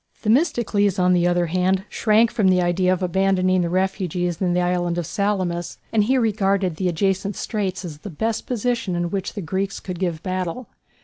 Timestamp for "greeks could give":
9.43-10.23